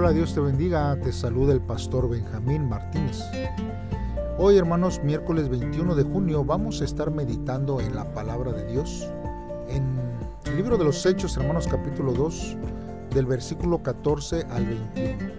[0.00, 3.20] Hola, Dios te bendiga, te saluda el pastor Benjamín Martínez.
[4.38, 9.10] Hoy, hermanos, miércoles 21 de junio, vamos a estar meditando en la palabra de Dios,
[9.68, 9.82] en
[10.44, 12.56] el libro de los Hechos, hermanos, capítulo 2,
[13.12, 15.32] del versículo 14 al 21.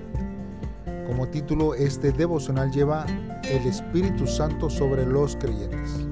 [1.07, 3.05] Como título, este devocional lleva
[3.44, 6.05] El Espíritu Santo sobre los creyentes.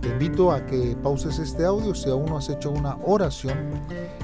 [0.00, 3.58] Te invito a que pauses este audio si aún no has hecho una oración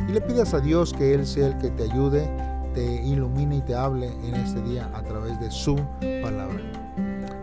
[0.08, 2.26] y le pidas a Dios que Él sea el que te ayude,
[2.74, 5.76] te ilumine y te hable en este día a través de su
[6.22, 6.60] palabra.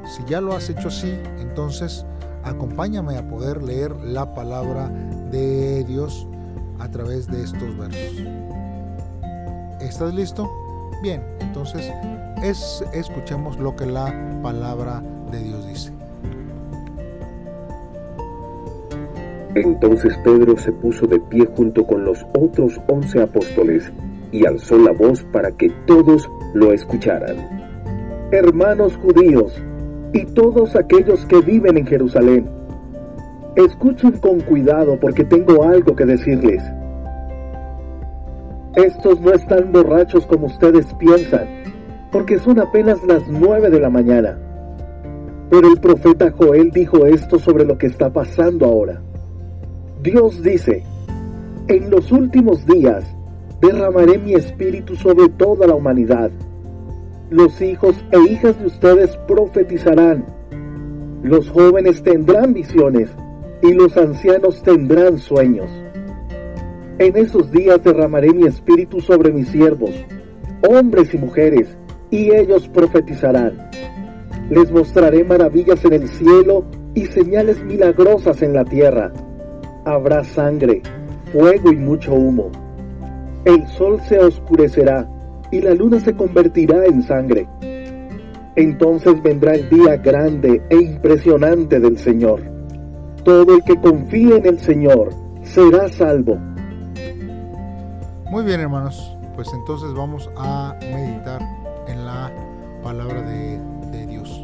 [0.05, 2.05] Si ya lo has hecho así, entonces
[2.43, 4.89] acompáñame a poder leer la palabra
[5.31, 6.27] de Dios
[6.79, 8.23] a través de estos versos.
[9.81, 10.49] ¿Estás listo?
[11.01, 11.91] Bien, entonces
[12.43, 15.01] es, escuchemos lo que la palabra
[15.31, 15.91] de Dios dice.
[19.55, 23.91] Entonces Pedro se puso de pie junto con los otros once apóstoles
[24.31, 27.35] y alzó la voz para que todos lo escucharan.
[28.31, 29.61] Hermanos judíos
[30.13, 32.49] y todos aquellos que viven en Jerusalén,
[33.55, 36.63] escuchen con cuidado porque tengo algo que decirles.
[38.75, 41.47] Estos no están borrachos como ustedes piensan,
[42.11, 44.37] porque son apenas las nueve de la mañana.
[45.49, 49.01] Pero el profeta Joel dijo esto sobre lo que está pasando ahora.
[50.01, 50.83] Dios dice,
[51.67, 53.14] en los últimos días
[53.67, 56.31] derramaré mi espíritu sobre toda la humanidad.
[57.29, 60.25] Los hijos e hijas de ustedes profetizarán.
[61.23, 63.09] Los jóvenes tendrán visiones
[63.61, 65.69] y los ancianos tendrán sueños.
[66.99, 69.91] En esos días derramaré mi espíritu sobre mis siervos,
[70.69, 71.75] hombres y mujeres,
[72.11, 73.69] y ellos profetizarán.
[74.49, 79.11] Les mostraré maravillas en el cielo y señales milagrosas en la tierra
[79.85, 80.81] habrá sangre,
[81.31, 82.51] fuego y mucho humo.
[83.45, 85.07] El sol se oscurecerá
[85.51, 87.47] y la luna se convertirá en sangre.
[88.55, 92.41] Entonces vendrá el día grande e impresionante del Señor.
[93.23, 95.13] Todo el que confíe en el Señor
[95.43, 96.37] será salvo.
[98.31, 101.41] Muy bien hermanos, pues entonces vamos a meditar
[101.87, 102.31] en la
[102.81, 103.59] palabra de,
[103.91, 104.43] de Dios.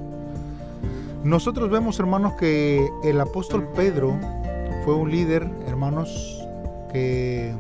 [1.24, 4.16] Nosotros vemos hermanos que el apóstol Pedro
[4.86, 6.48] fue un líder, hermanos,
[6.92, 7.54] que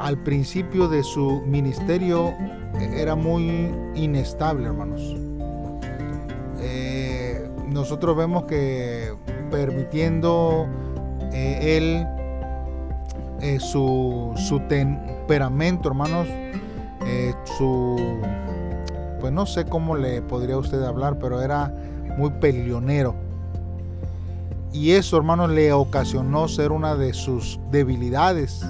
[0.00, 2.34] al principio de su ministerio
[2.80, 5.16] era muy inestable, hermanos.
[6.60, 9.12] Eh, nosotros vemos que
[9.50, 10.66] permitiendo
[11.32, 12.06] eh, él
[13.40, 16.28] eh, su, su, temperamento, hermanos,
[17.56, 18.20] su,
[19.20, 21.74] pues no sé cómo le podría usted hablar, pero era
[22.16, 23.14] muy peleonero
[24.72, 28.64] y eso, hermanos, le ocasionó ser una de sus debilidades.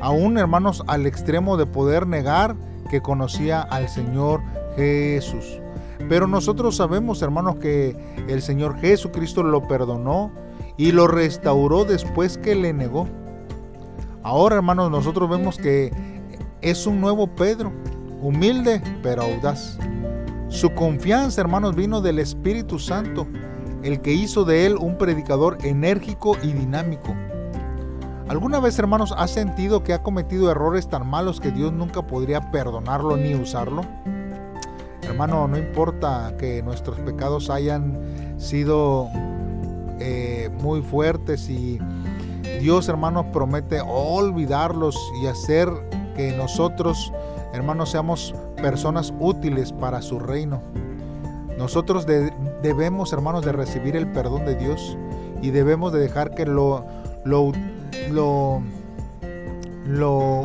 [0.00, 2.56] Aún, hermanos, al extremo de poder negar
[2.90, 4.40] que conocía al Señor
[4.76, 5.60] Jesús.
[6.08, 7.96] Pero nosotros sabemos, hermanos, que
[8.28, 10.32] el Señor Jesucristo lo perdonó
[10.76, 13.06] y lo restauró después que le negó.
[14.22, 15.92] Ahora, hermanos, nosotros vemos que
[16.62, 17.72] es un nuevo Pedro,
[18.20, 19.78] humilde pero audaz.
[20.48, 23.26] Su confianza, hermanos, vino del Espíritu Santo
[23.82, 27.14] el que hizo de él un predicador enérgico y dinámico.
[28.30, 32.52] ¿Alguna vez, hermanos, has sentido que ha cometido errores tan malos que Dios nunca podría
[32.52, 33.82] perdonarlo ni usarlo?
[35.02, 37.98] Hermano, no importa que nuestros pecados hayan
[38.38, 39.08] sido
[39.98, 41.80] eh, muy fuertes y
[42.60, 45.68] Dios, hermanos, promete olvidarlos y hacer
[46.14, 47.12] que nosotros,
[47.52, 50.62] hermanos, seamos personas útiles para su reino.
[51.58, 54.96] Nosotros debemos, hermanos, de recibir el perdón de Dios
[55.42, 56.86] y debemos de dejar que lo,
[57.24, 57.50] lo,
[58.10, 58.62] lo,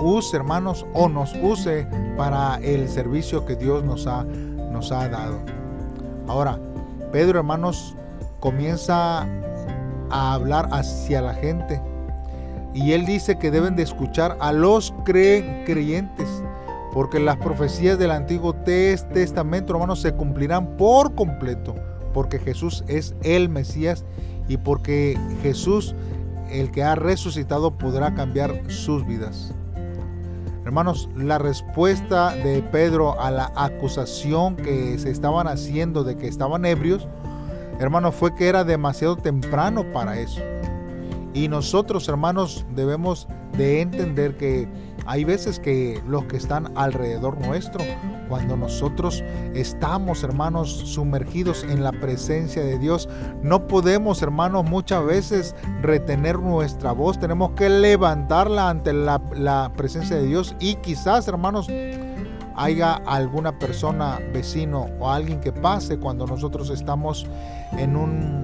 [0.02, 1.88] use, hermanos, o nos use
[2.18, 5.40] para el servicio que Dios nos ha, nos ha dado.
[6.28, 6.60] Ahora,
[7.12, 7.96] Pedro, hermanos,
[8.40, 9.28] comienza
[10.10, 11.82] a hablar hacia la gente
[12.74, 16.44] y él dice que deben de escuchar a los creyentes
[16.96, 21.76] porque las profecías del Antiguo Testamento, hermanos, se cumplirán por completo,
[22.14, 24.06] porque Jesús es el Mesías
[24.48, 25.94] y porque Jesús,
[26.50, 29.54] el que ha resucitado, podrá cambiar sus vidas.
[30.66, 36.66] Hermanos, la respuesta de Pedro a la acusación que se estaban haciendo de que estaban
[36.66, 37.08] ebrios,
[37.80, 40.42] hermanos, fue que era demasiado temprano para eso.
[41.36, 43.28] Y nosotros, hermanos, debemos
[43.58, 44.68] de entender que
[45.06, 47.84] Hay veces que los que están alrededor nuestro,
[48.28, 49.24] cuando nosotros
[49.54, 53.08] estamos, hermanos, sumergidos en la presencia de Dios,
[53.44, 57.20] no podemos, hermanos, muchas veces retener nuestra voz.
[57.20, 61.68] Tenemos que levantarla ante la, presencia de Dios y quizás, hermanos,
[62.56, 67.28] haya alguna persona, vecino o alguien que pase cuando nosotros estamos
[67.78, 68.44] en un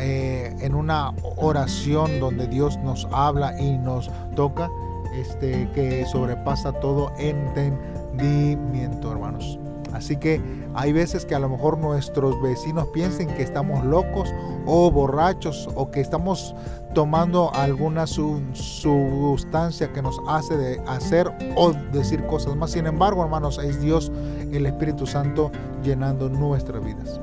[0.00, 4.70] eh, en una oración donde Dios nos habla y nos toca,
[5.14, 9.58] este, que sobrepasa todo entendimiento, hermanos.
[9.92, 10.40] Así que
[10.74, 14.32] hay veces que a lo mejor nuestros vecinos piensen que estamos locos
[14.66, 16.54] o borrachos o que estamos
[16.94, 22.72] tomando alguna sustancia que nos hace de hacer o decir cosas más.
[22.72, 24.12] Sin embargo, hermanos, es Dios,
[24.52, 25.50] el Espíritu Santo,
[25.82, 27.20] llenando nuestras vidas.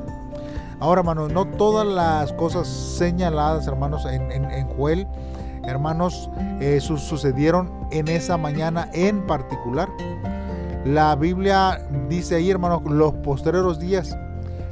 [0.80, 5.08] Ahora, hermanos, no todas las cosas señaladas, hermanos, en, en, Joel,
[5.68, 6.30] hermanos,
[6.60, 9.90] eh, sucedieron en esa mañana en particular.
[10.86, 14.16] La Biblia dice ahí, hermanos, los posteriores días.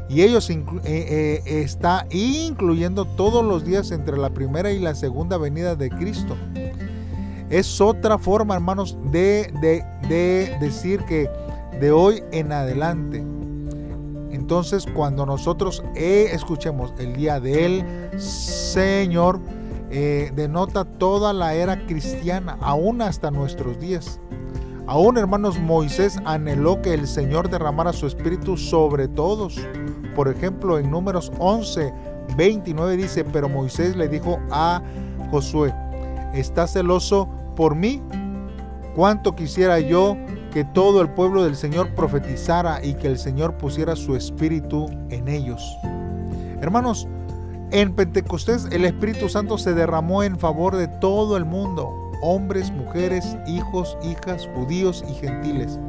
[0.09, 5.37] Y ellos eh, eh, está incluyendo todos los días entre la primera y la segunda
[5.37, 6.35] venida de Cristo.
[7.49, 11.29] Es otra forma, hermanos, de, de, de decir que
[11.79, 13.23] de hoy en adelante
[14.43, 19.39] entonces, cuando nosotros escuchemos el día del Señor,
[19.93, 24.19] eh, denota toda la era cristiana, aún hasta nuestros días.
[24.87, 29.55] Aún, hermanos, Moisés anheló que el Señor derramara su espíritu sobre todos.
[30.15, 31.93] Por ejemplo, en números 11,
[32.35, 34.81] 29 dice, pero Moisés le dijo a
[35.31, 35.73] Josué,
[36.33, 38.01] ¿estás celoso por mí?
[38.95, 40.17] ¿Cuánto quisiera yo
[40.53, 45.27] que todo el pueblo del Señor profetizara y que el Señor pusiera su espíritu en
[45.27, 45.77] ellos.
[46.61, 47.07] Hermanos,
[47.73, 53.35] en Pentecostés el Espíritu Santo se derramó en favor de todo el mundo, hombres, mujeres,
[53.47, 55.79] hijos, hijas, judíos y gentiles.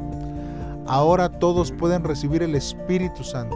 [0.87, 3.55] Ahora todos pueden recibir el Espíritu Santo.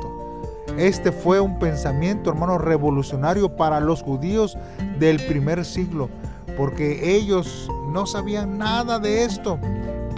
[0.77, 4.57] Este fue un pensamiento, hermano, revolucionario para los judíos
[4.99, 6.07] del primer siglo,
[6.55, 9.59] porque ellos no sabían nada de esto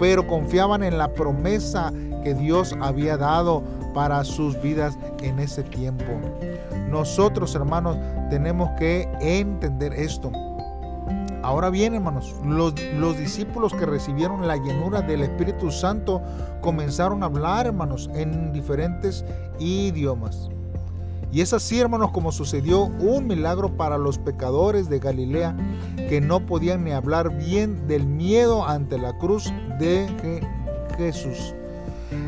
[0.02, 1.92] pero confiaban en la promesa
[2.24, 6.04] que Dios había dado para sus vidas en ese tiempo.
[6.88, 7.96] Nosotros, hermanos,
[8.30, 10.30] tenemos que entender esto.
[11.42, 16.22] Ahora bien, hermanos, los, los, discípulos que recibieron la llenura del Espíritu Santo
[16.60, 19.24] comenzaron a hablar, hermanos, en diferentes
[19.58, 20.48] idiomas.
[21.32, 25.56] Y es así, hermanos, como sucedió un milagro para los pecadores de Galilea
[25.96, 30.06] que no podían ni hablar bien del miedo ante la cruz de
[30.98, 31.54] Jesús.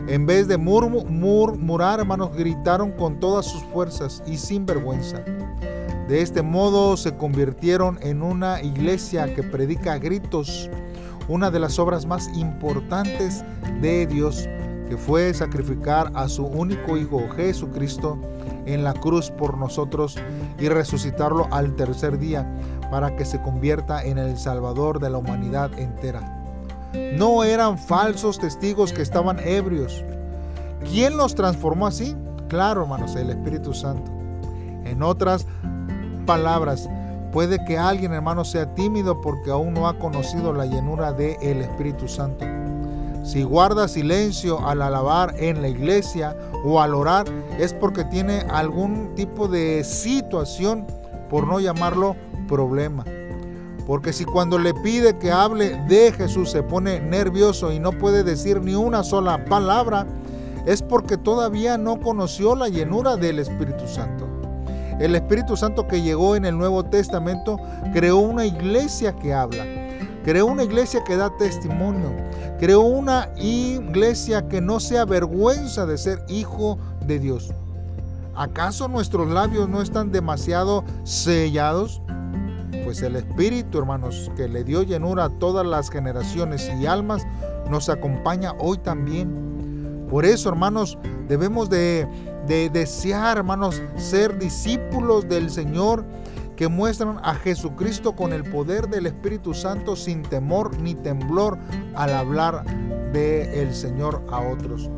[0.07, 5.23] En vez de murmurar, hermanos, gritaron con todas sus fuerzas y sin vergüenza.
[6.09, 10.69] De este modo se convirtieron en una iglesia que predica a gritos
[11.29, 13.43] una de las obras más importantes
[13.81, 14.47] de Dios,
[14.89, 18.19] que fue sacrificar a su único Hijo Jesucristo
[18.67, 20.17] en la cruz por nosotros
[20.59, 22.47] y resucitarlo al tercer día
[22.91, 26.34] para que se convierta en el Salvador de la humanidad entera.
[26.94, 30.05] No eran falsos testigos que estaban ebrios.
[30.91, 32.17] ¿Quién los transformó así?
[32.49, 34.11] Claro, hermanos, el Espíritu Santo.
[34.85, 35.46] En otras
[36.26, 36.88] palabras,
[37.32, 41.62] puede que alguien, hermano, sea tímido porque aún no ha conocido la llenura del el
[41.62, 42.44] Espíritu Santo.
[43.25, 47.25] Si guarda silencio al alabar en la iglesia o al orar,
[47.58, 50.87] es porque tiene algún tipo de situación,
[51.31, 52.17] por no llamarlo
[52.47, 53.05] problema.
[53.87, 58.25] Porque si cuando le pide que hable de Jesús se pone nervioso y no puede
[58.25, 60.07] decir ni una sola palabra,
[60.67, 64.26] es porque todavía no conoció la llenura del Espíritu Santo.
[64.99, 67.59] El Espíritu Santo que llegó en el Nuevo Testamento
[67.93, 69.64] creó una iglesia que habla
[70.25, 72.11] Creó una iglesia que da testimonio.
[72.59, 77.53] Creó una iglesia que no se avergüenza de ser hijo de Dios.
[78.35, 82.00] ¿Acaso nuestros labios no están demasiado sellados?
[82.85, 87.26] Pues el Espíritu, hermanos, que le dio llenura a todas las generaciones y almas,
[87.71, 90.07] nos acompaña hoy también.
[90.11, 92.07] Por eso, hermanos, debemos de,
[92.47, 96.05] de desear, hermanos, ser discípulos del Señor
[96.57, 101.59] que muestran a Jesucristo con el poder del Espíritu Santo sin temor ni temblor
[101.95, 102.64] al hablar
[103.12, 104.91] de el Señor a otros.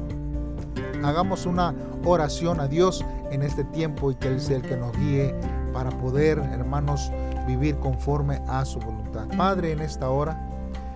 [1.02, 1.74] Hagamos una
[2.04, 5.34] oración a Dios en este tiempo y que Él sea el que nos guíe
[5.72, 7.10] para poder, hermanos,
[7.46, 9.26] vivir conforme a su voluntad.
[9.36, 10.48] Padre, en esta hora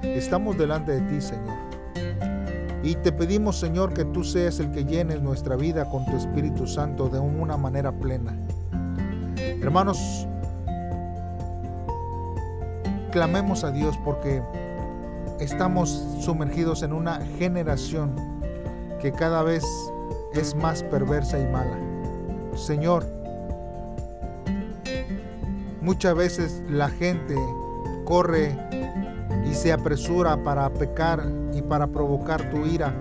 [0.02, 1.56] estamos delante de ti, Señor.
[2.82, 6.66] Y te pedimos, Señor, que tú seas el que llenes nuestra vida con tu Espíritu
[6.66, 8.34] Santo de una manera plena.
[9.36, 10.26] Hermanos,
[13.10, 14.42] clamemos a Dios porque
[15.40, 15.90] estamos
[16.20, 18.14] sumergidos en una generación
[19.00, 19.64] que cada vez
[20.32, 21.78] es más perversa y mala.
[22.54, 23.19] Señor,
[25.80, 27.36] muchas veces la gente
[28.04, 28.56] corre
[29.48, 32.94] y se apresura para pecar y para provocar tu ira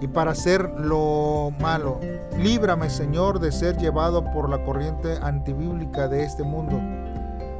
[0.00, 2.00] y para hacer lo malo.
[2.38, 6.78] Líbrame, Señor, de ser llevado por la corriente antibíblica de este mundo.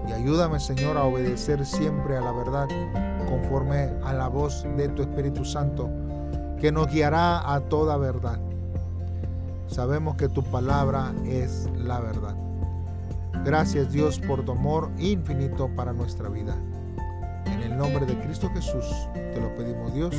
[0.08, 2.68] Y ayúdame, Señor, a obedecer siempre a la verdad,
[3.28, 5.88] conforme a la voz de tu Espíritu Santo,
[6.60, 8.38] que nos guiará a toda verdad.
[9.66, 12.45] Sabemos que tu palabra es la verdad.
[13.46, 16.56] Gracias Dios por tu amor infinito para nuestra vida.
[17.44, 18.84] En el nombre de Cristo Jesús
[19.14, 20.16] te lo pedimos Dios.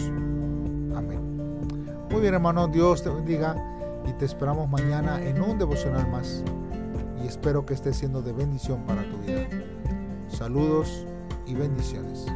[0.96, 1.20] Amén.
[2.10, 3.54] Muy bien hermano, Dios te bendiga
[4.08, 6.42] y te esperamos mañana en un devocional más.
[7.22, 9.46] Y espero que esté siendo de bendición para tu vida.
[10.30, 11.06] Saludos
[11.46, 12.28] y bendiciones.